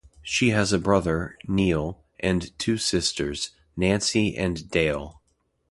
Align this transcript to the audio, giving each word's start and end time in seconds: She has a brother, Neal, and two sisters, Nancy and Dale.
She 0.23 0.49
has 0.49 0.73
a 0.73 0.79
brother, 0.79 1.37
Neal, 1.47 2.03
and 2.19 2.57
two 2.57 2.79
sisters, 2.79 3.51
Nancy 3.77 4.35
and 4.35 4.67
Dale. 4.71 5.21